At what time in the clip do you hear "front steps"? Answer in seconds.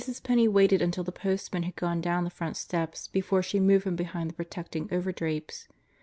2.31-3.05